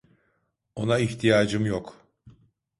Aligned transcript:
Ona 0.75 0.97
ihtiyacım 0.99 1.65
yok. 1.65 2.07